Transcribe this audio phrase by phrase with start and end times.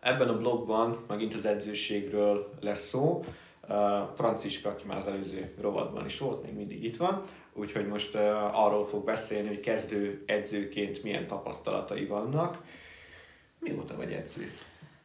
[0.00, 3.24] Ebben a blogban megint az edzőségről lesz szó.
[4.14, 7.22] Franciska, aki már az előző rovatban is volt, még mindig itt van,
[7.52, 8.14] úgyhogy most
[8.52, 12.62] arról fog beszélni, hogy kezdő edzőként milyen tapasztalatai vannak.
[13.58, 14.52] Mióta vagy edző?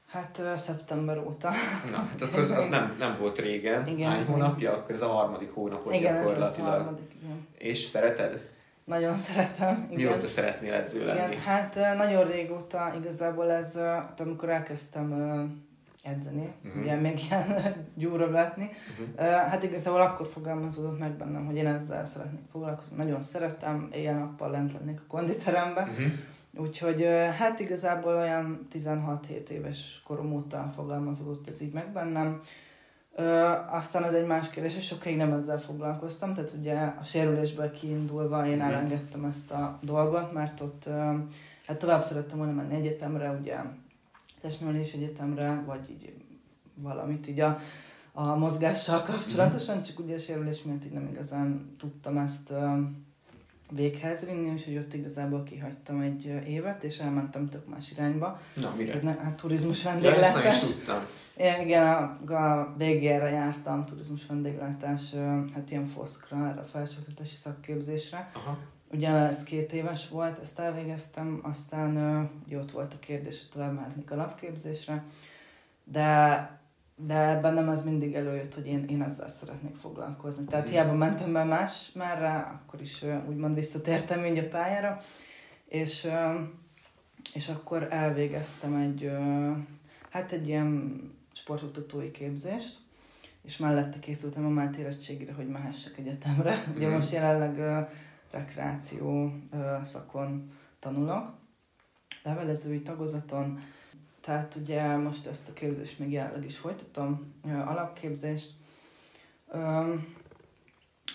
[0.08, 1.50] Hát uh, szeptember óta.
[1.92, 3.88] Na, hát akkor az, az nem, nem volt régen.
[3.88, 4.10] Igen.
[4.10, 4.74] Hány hónapja?
[4.74, 6.70] Akkor ez a harmadik hónapot igen, gyakorlatilag.
[6.70, 7.48] Ez harmadik, igen.
[7.58, 8.50] És szereted?
[8.86, 9.88] Nagyon szeretem.
[9.90, 10.12] Igen.
[10.12, 11.32] Mióta szeretnél edző lenni?
[11.32, 13.80] Igen, hát nagyon régóta igazából ez,
[14.18, 15.14] amikor elkezdtem
[16.04, 16.82] edzeni, uh-huh.
[16.82, 18.70] ugye még ilyen gyúrogatni.
[18.92, 19.28] Uh-huh.
[19.28, 22.98] Uh, hát igazából akkor fogalmazódott meg bennem, hogy én ezzel szeretnék foglalkozni.
[22.98, 25.82] Nagyon szeretem, éjjel-nappal lent lennék a konditerembe.
[25.82, 26.12] Uh-huh
[26.58, 27.08] Úgyhogy
[27.38, 32.42] hát igazából olyan 16-7 éves korom óta fogalmazódott ez így meg bennem.
[33.16, 33.24] Ö,
[33.70, 38.48] aztán az egy más kérdés, és sokáig nem ezzel foglalkoztam, tehát ugye a sérülésből kiindulva
[38.48, 41.14] én elengedtem ezt a dolgot, mert ott ö,
[41.66, 43.58] hát tovább szerettem volna menni egyetemre, ugye
[44.42, 46.14] testnevelés egyetemre, vagy így
[46.76, 47.60] valamit így a,
[48.14, 49.86] a mozgással kapcsolatosan, mhm.
[49.86, 52.82] csak ugye a sérülés miatt így nem igazán tudtam ezt ö,
[53.72, 58.40] véghez vinni, úgyhogy ott igazából kihagytam egy évet, és elmentem tök más irányba.
[58.54, 59.00] Na, mire?
[59.02, 60.22] Ne, hát turizmus vendéglátás.
[60.22, 61.04] Ja, ezt nem is tudtam.
[61.42, 65.14] Igen, a, a BGR-re jártam, turizmus vendéglátás,
[65.54, 68.30] hát ilyen foszkra, erre a felsőoktatási szakképzésre.
[68.34, 68.58] Aha.
[68.92, 71.96] Ugye ez két éves volt, ezt elvégeztem, aztán
[72.46, 75.04] ugye ott volt a kérdés, hogy tovább mehetnék a lapképzésre,
[75.84, 76.60] de
[77.06, 80.46] de ebben nem az mindig előjött, hogy én, én ezzel szeretnék foglalkozni.
[80.46, 85.02] Tehát hiába mentem be más merre, akkor is úgymond visszatértem így a pályára,
[85.68, 86.08] és,
[87.34, 89.12] és akkor elvégeztem egy,
[90.10, 91.02] hát egy ilyen
[91.34, 92.80] sportoktatói képzést,
[93.44, 96.72] és mellette készültem a MÁT érettségére, hogy mehessek egyetemre.
[96.76, 96.92] Ugye mm.
[96.92, 97.90] most jelenleg uh,
[98.32, 101.34] rekreáció uh, szakon tanulok,
[102.24, 103.60] levelezői tagozaton,
[104.22, 107.34] tehát ugye most ezt a képzést még jelenleg is folytatom,
[107.66, 108.52] alapképzést.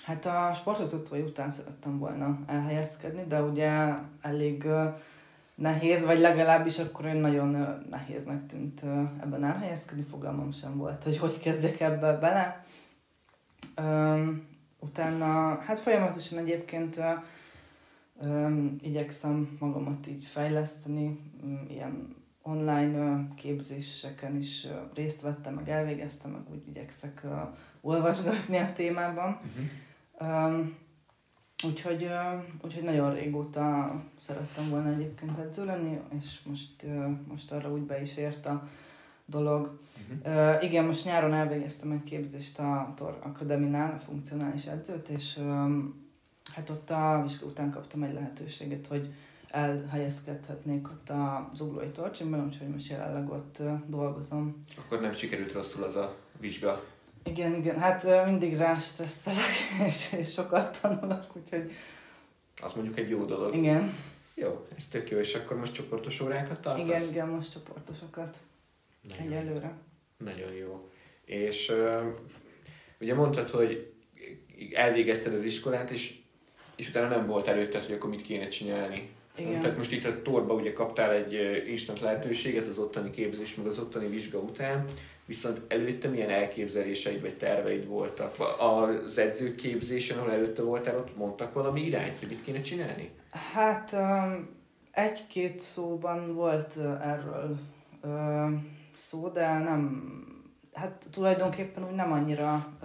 [0.05, 4.67] Hát a sportoktatói után szerettem volna elhelyezkedni, de ugye elég
[5.57, 8.83] nehéz, vagy legalábbis akkor olyan nagyon nehéznek tűnt
[9.23, 12.65] ebben elhelyezkedni, fogalmam sem volt, hogy hogy kezdjek ebbe bele.
[14.79, 17.01] Utána, hát folyamatosan egyébként
[18.81, 21.19] igyekszem magamat így fejleszteni,
[21.69, 27.27] ilyen online képzéseken is részt vettem, meg elvégeztem, meg úgy igyekszek
[27.81, 29.39] olvasgatni a témában.
[30.19, 30.51] Uh-huh.
[30.51, 30.77] Um,
[31.65, 32.09] úgyhogy,
[32.63, 36.87] úgyhogy nagyon régóta szerettem volna egyébként edző lenni, és most,
[37.29, 38.69] most arra úgy be is ért a
[39.25, 39.79] dolog.
[40.23, 40.55] Uh-huh.
[40.55, 45.39] Uh, igen, most nyáron elvégeztem egy képzést a Tor Akademinál, a funkcionális edzőt, és
[46.55, 49.13] hát ott a vizsga után kaptam egy lehetőséget, hogy
[49.51, 54.65] elhelyezkedhetnék ott a zuglói torcsimban, úgyhogy most jelenleg ott dolgozom.
[54.77, 56.85] Akkor nem sikerült rosszul az a vizsga?
[57.27, 59.53] Igen, igen, hát mindig rá stresszelek,
[59.87, 61.73] és, és sokat tanulok, úgyhogy...
[62.63, 63.55] Az mondjuk egy jó dolog.
[63.55, 63.93] Igen.
[64.35, 66.87] Jó, ez tök jó, és akkor most csoportos órákat tartasz?
[66.87, 68.37] Igen, igen, most csoportosokat.
[69.09, 69.73] Nagyon Egyelőre.
[70.19, 70.91] Nagyon jó.
[71.25, 72.03] És uh,
[73.01, 73.93] ugye mondtad, hogy
[74.73, 76.15] elvégezted az iskolát, és,
[76.77, 79.09] és utána nem volt előtted, hogy akkor mit kéne csinálni.
[79.39, 79.61] Igen.
[79.61, 83.79] Tehát most itt a torba ugye kaptál egy instant lehetőséget az ottani képzés, meg az
[83.79, 84.85] ottani vizsga után,
[85.27, 88.37] viszont előtte milyen elképzeléseid vagy terveid voltak?
[88.59, 93.11] Az edzőképzésen, ahol előtte voltál, ott mondtak valami irányt, hogy mit kéne csinálni?
[93.55, 94.49] Hát um,
[94.91, 97.59] egy-két szóban volt erről
[98.97, 100.13] szó, de nem,
[100.73, 102.79] hát tulajdonképpen úgy nem annyira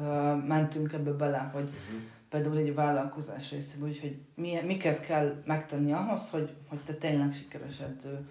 [0.48, 2.02] mentünk ebbe bele, hogy uh-huh
[2.32, 7.80] például egy vállalkozás részéből, hogy mi, miket kell megtenni ahhoz, hogy, hogy te tényleg sikeres
[7.80, 8.28] edző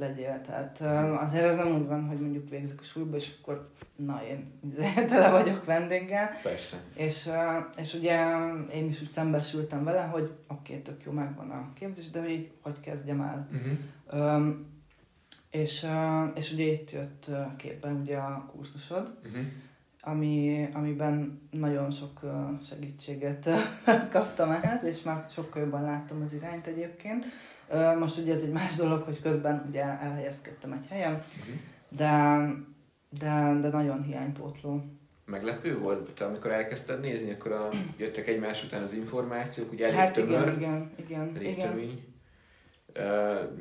[0.00, 0.40] legyél.
[0.46, 0.80] Tehát
[1.22, 4.60] azért ez nem úgy van, hogy mondjuk végzik a súlyba, és akkor na, én
[5.08, 6.30] tele vagyok vendéggel.
[6.42, 6.76] Persze.
[6.94, 7.30] És,
[7.76, 8.26] és ugye
[8.74, 12.50] én is úgy szembesültem vele, hogy oké, okay, tök jó, megvan a képzés, de hogy
[12.60, 13.48] hogy kezdjem el.
[13.52, 14.36] Uh-huh.
[14.36, 14.68] Um,
[15.50, 15.86] és,
[16.34, 19.46] és ugye itt jött képbe ugye a kurzusod, uh-huh
[20.02, 22.20] ami, amiben nagyon sok
[22.68, 23.48] segítséget
[24.12, 27.24] kaptam ehhez, és már sokkal jobban láttam az irányt egyébként.
[27.98, 31.54] Most ugye ez egy más dolog, hogy közben ugye elhelyezkedtem egy helyen, uh-huh.
[31.88, 32.44] de,
[33.18, 34.84] de, de nagyon hiánypótló.
[35.24, 39.98] Meglepő volt, te amikor elkezdted nézni, akkor a, jöttek egymás után az információk, ugye elég
[39.98, 41.68] hát tömör, igen, igen, igen, elég igen.
[41.68, 42.10] tömény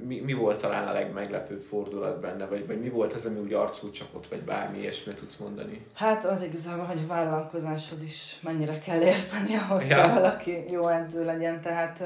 [0.06, 3.54] mi, mi volt talán a legmeglepőbb fordulat benne, vagy, vagy mi volt az, ami úgy
[3.54, 5.86] arcú csapott, vagy bármi ilyesmit tudsz mondani?
[5.94, 10.02] Hát az igazából, hogy a vállalkozáshoz is mennyire kell érteni ahhoz, ja.
[10.02, 12.04] hogy valaki jó edző legyen, tehát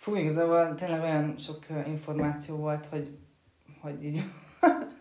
[0.00, 3.10] fú, igazából tényleg olyan sok információ volt, hogy,
[3.80, 4.22] hogy így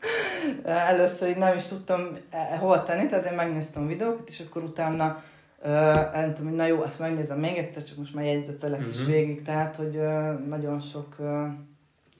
[0.63, 4.63] először így nem is tudtam e, hol tenni, tehát én megnéztem a videókat, és akkor
[4.63, 5.23] utána
[5.63, 8.95] Uh, nem tudom, hogy na jó, ezt megnézem még egyszer, csak most már jegyzetelek uh-huh.
[8.95, 9.11] is mhm.
[9.11, 11.47] végig, tehát, hogy uh, nagyon sok, uh,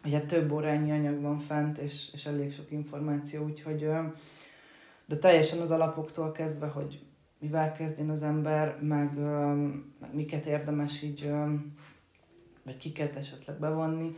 [0.06, 3.98] ugye több órányi anyag van fent, és, és elég sok információ, úgyhogy uh,
[5.06, 7.00] de teljesen az alapoktól kezdve, hogy
[7.40, 9.56] mivel kezdjen az ember, meg, uh,
[10.00, 11.50] meg miket érdemes így, uh,
[12.70, 14.18] vagy kiket esetleg bevonni.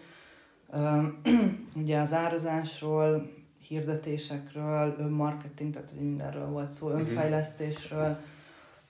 [1.82, 3.32] Ugye az árazásról,
[3.68, 6.98] hirdetésekről, önmarketing, tehát hogy mindenről volt szó, mhm.
[6.98, 8.18] önfejlesztésről,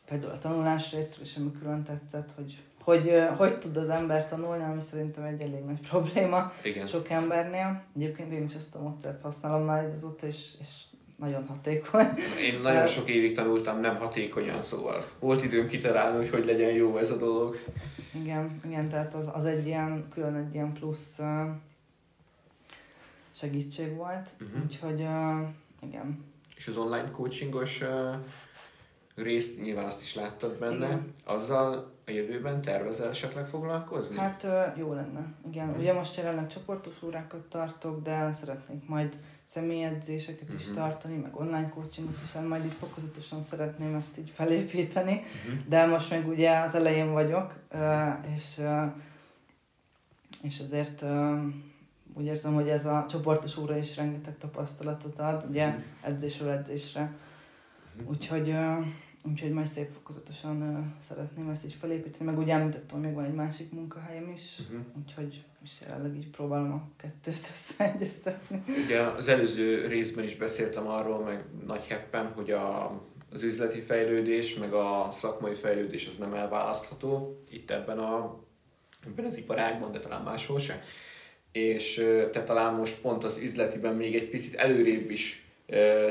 [0.05, 4.63] például a tanulás részről is, ami külön tetszett, hogy hogy, hogy tud az ember tanulni,
[4.63, 6.87] ami szerintem egy elég nagy probléma Igen.
[6.87, 7.83] sok embernél.
[7.95, 10.67] Egyébként én is ezt a módszert használom már azóta, és, és
[11.21, 12.07] nagyon hatékony.
[12.51, 16.97] Én nagyon sok évig tanultam nem hatékonyan, szóval volt időm kitalálni, hogy hogy legyen jó
[16.97, 17.57] ez a dolog.
[18.13, 21.19] Igen, igen tehát az, az egy ilyen, külön egy ilyen plusz
[23.31, 24.63] segítség volt, uh-huh.
[24.63, 25.47] úgyhogy uh,
[25.81, 26.25] igen.
[26.55, 28.15] És az online coachingos uh,
[29.15, 31.11] részt, nyilván azt is láttad benne, Igen.
[31.25, 34.17] azzal a jövőben tervezel esetleg foglalkozni?
[34.17, 35.67] Hát jó lenne, igen.
[35.67, 35.81] Uh-huh.
[35.81, 40.59] Ugye most jelenleg csoportos órákat tartok, de szeretnék majd személyedzéseket uh-huh.
[40.59, 40.75] is mhm.
[40.75, 45.67] tartani, meg online coachingot is, hát majd így fokozatosan szeretném ezt így felépíteni, uh-huh.
[45.67, 47.53] de most meg ugye az elején vagyok,
[48.35, 48.61] és,
[50.41, 51.03] és azért
[52.13, 55.83] úgy érzem, hogy ez a csoportos óra is rengeteg tapasztalatot ad, ugye uh-huh.
[56.01, 57.13] edzésről edzésre.
[58.05, 58.55] Úgyhogy
[59.23, 63.33] Úgyhogy majd szép fokozatosan uh, szeretném ezt így felépíteni, meg úgy említettem, még van egy
[63.33, 64.85] másik munkahelyem is, uh-huh.
[64.97, 68.63] úgyhogy is jelenleg így próbálom a kettőt összeegyeztetni.
[68.85, 72.85] Ugye az előző részben is beszéltem arról, meg nagy heppem, hogy a,
[73.31, 78.39] az üzleti fejlődés, meg a szakmai fejlődés az nem elválasztható itt ebben, a,
[79.05, 80.77] ebben az iparágban, de talán máshol sem.
[81.51, 81.93] És
[82.31, 85.45] te talán most pont az üzletiben még egy picit előrébb is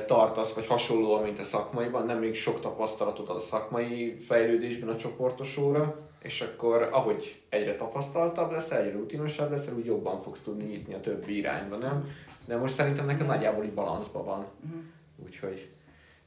[0.06, 4.96] tartasz, vagy hasonlóan, mint a szakmaiban, nem még sok tapasztalatot ad a szakmai fejlődésben a
[4.96, 10.64] csoportos óra, és akkor ahogy egyre tapasztaltabb lesz, egyre rutinosabb lesz, úgy jobban fogsz tudni
[10.64, 12.08] nyitni a többi irányba, nem?
[12.46, 14.46] De most szerintem neked nagyjából így balanszban van.
[14.64, 14.80] Uh-huh.
[15.24, 15.70] Úgyhogy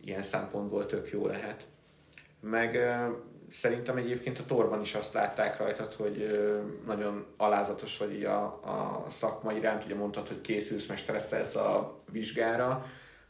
[0.03, 1.65] ilyen szempontból tök jó lehet.
[2.39, 2.77] Meg
[3.49, 6.39] szerintem egyébként a torban is azt látták rajtad, hogy
[6.85, 12.85] nagyon alázatos vagy a, a szakma iránt, ugye mondtad, hogy készülsz, meg stresszelsz a vizsgára,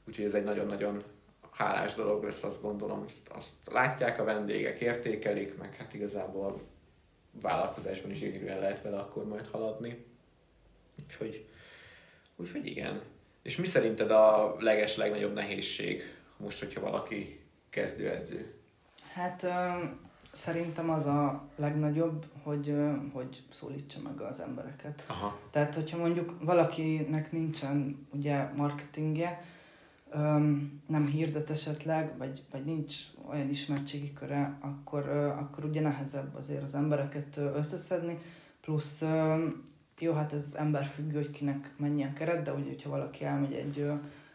[0.08, 1.04] Úgyhogy ez egy nagyon-nagyon
[1.52, 6.62] hálás dolog lesz, azt gondolom, azt, azt látják a vendégek, értékelik, meg hát igazából
[7.42, 10.06] vállalkozásban is gyönyörűen lehet vele akkor majd haladni.
[11.04, 11.46] Úgyhogy,
[12.36, 13.02] úgyhogy igen.
[13.42, 17.40] És mi szerinted a leges, legnagyobb nehézség most, hogyha valaki
[17.70, 18.54] kezdőedző?
[19.14, 19.84] Hát ö,
[20.32, 22.76] szerintem az a legnagyobb, hogy,
[23.14, 25.06] hogy szólítsa meg az embereket.
[25.08, 25.40] Aha.
[25.52, 29.46] Tehát, hogyha mondjuk valakinek nincsen ugye marketingje,
[30.16, 32.96] öm, nem hirdet esetleg, vagy, vagy nincs
[33.30, 38.18] olyan ismertségi köre, akkor, ö, akkor ugye nehezebb azért az embereket összeszedni,
[38.62, 39.64] plusz öm,
[40.00, 40.56] jó, hát ez
[40.94, 43.94] függő, hogy kinek mennyi a keret, de ugye, hogyha valaki elmegy egy ö,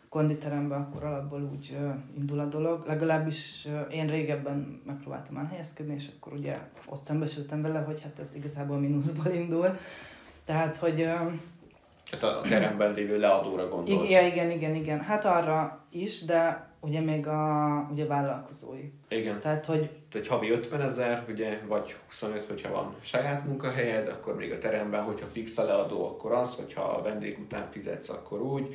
[0.08, 2.86] konditerembe, akkor alapból úgy ö, indul a dolog.
[2.86, 8.34] Legalábbis ö, én régebben megpróbáltam elhelyezkedni, és akkor ugye ott szembesültem vele, hogy hát ez
[8.34, 9.76] igazából mínuszból indul.
[10.44, 11.14] Tehát, hogy ö,
[12.10, 14.08] Hát a teremben lévő leadóra gondolsz.
[14.08, 15.00] Igen, igen, igen, igen.
[15.00, 18.90] Hát arra is, de ugye még a ugye vállalkozói.
[19.08, 19.40] Igen.
[19.40, 19.90] Tehát, hogy...
[20.10, 25.02] Tehát havi 50 ezer, ugye, vagy 25, hogyha van saját munkahelyed, akkor még a teremben,
[25.02, 28.74] hogyha fix a leadó, akkor az, hogyha a vendég után fizetsz, akkor úgy,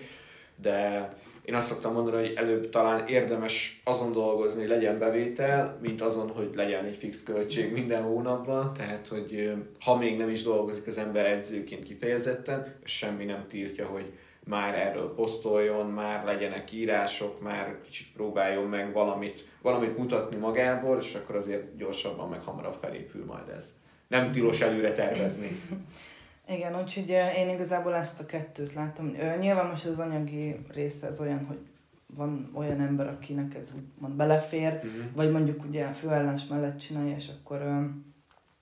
[0.56, 1.10] de
[1.46, 6.30] én azt szoktam mondani, hogy előbb talán érdemes azon dolgozni, hogy legyen bevétel, mint azon,
[6.30, 8.74] hogy legyen egy fix költség minden hónapban.
[8.74, 14.14] Tehát, hogy ha még nem is dolgozik az ember edzőként kifejezetten, semmi nem tiltja, hogy
[14.46, 21.16] már erről posztoljon, már legyenek írások, már kicsit próbáljon meg valamit, valamit mutatni magából, és
[21.16, 23.74] akkor azért gyorsabban, meg hamarabb felépül majd ez.
[24.08, 25.62] Nem tilos előre tervezni.
[26.48, 29.16] Igen, úgyhogy én igazából ezt a kettőt látom.
[29.40, 31.60] Nyilván most az anyagi része az olyan, hogy
[32.06, 34.92] van olyan ember, akinek ez úgymond belefér, uh-huh.
[35.14, 37.90] vagy mondjuk ugye főállás mellett csinálja, és akkor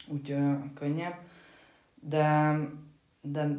[0.08, 0.36] úgy
[0.74, 1.16] könnyebb.
[2.00, 2.58] De,
[3.22, 3.58] de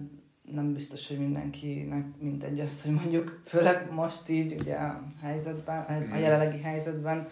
[0.52, 5.92] nem biztos, hogy mindenkinek mindegy az, hogy mondjuk, főleg most így ugye a helyzetben, a
[5.92, 6.18] mhm.
[6.18, 7.28] jelenlegi helyzetben,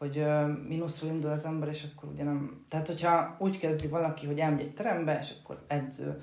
[0.00, 0.24] hogy
[0.68, 2.64] mínuszról indul az ember, és akkor ugye nem...
[2.68, 6.22] Tehát, hogyha úgy kezdi valaki, hogy elmegy egy terembe, és akkor edző,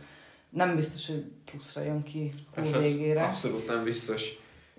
[0.50, 3.24] nem biztos, hogy pluszra jön ki a végére.
[3.24, 4.30] Abszolút nem biztos.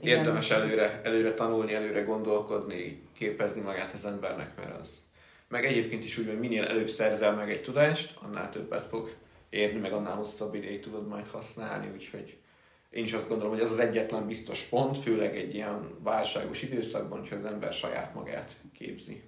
[0.00, 0.18] Igen.
[0.18, 5.02] Érdemes előre, előre tanulni, előre gondolkodni, képezni magát az embernek, mert az...
[5.48, 9.14] Meg egyébként is úgy, hogy minél előbb szerzel meg egy tudást, annál többet fog
[9.48, 12.38] érni, meg annál hosszabb ideig tudod majd használni, úgyhogy
[12.98, 17.18] én is azt gondolom, hogy az az egyetlen biztos pont, főleg egy ilyen válságos időszakban,
[17.18, 19.22] hogyha az ember saját magát képzi.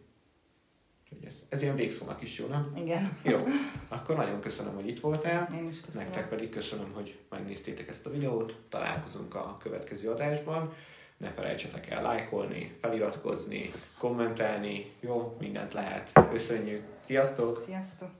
[1.26, 2.72] Ez, ez ilyen végszónak is jó, nem?
[2.76, 3.18] Igen.
[3.22, 3.44] Jó.
[3.88, 5.58] Akkor nagyon köszönöm, hogy itt voltál.
[5.60, 6.08] Én is köszönöm.
[6.08, 8.56] Nektek pedig köszönöm, hogy megnéztétek ezt a videót.
[8.68, 10.72] Találkozunk a következő adásban.
[11.16, 14.92] Ne felejtsetek el lájkolni, feliratkozni, kommentelni.
[15.00, 16.12] Jó, mindent lehet.
[16.30, 16.82] Köszönjük.
[16.98, 17.62] Sziasztok!
[17.66, 18.10] Sziasztok!